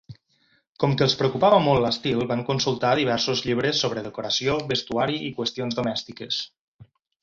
Com 0.83 0.95
que 1.01 1.05
els 1.07 1.15
preocupava 1.19 1.59
molt 1.65 1.83
l'estil, 1.83 2.25
van 2.33 2.43
consultar 2.49 2.95
diversos 3.03 3.45
llibres 3.49 3.85
sobre 3.87 4.07
decoració, 4.09 4.59
vestuari 4.75 5.23
i 5.31 5.33
qüestions 5.41 5.83
domèstiques. 5.83 6.47